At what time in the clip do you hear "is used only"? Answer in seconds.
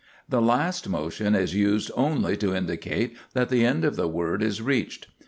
1.35-2.35